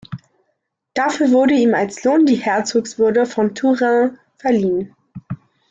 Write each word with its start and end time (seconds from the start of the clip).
Dafür 0.95 1.29
wurde 1.29 1.53
ihm 1.53 1.75
als 1.75 2.03
Lohn 2.03 2.25
die 2.25 2.33
Herzogswürde 2.37 3.27
von 3.27 3.53
Touraine 3.53 4.17
verliehen. 4.39 4.95